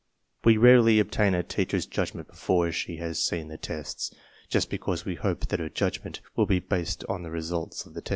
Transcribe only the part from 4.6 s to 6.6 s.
because we hope that her judgment will be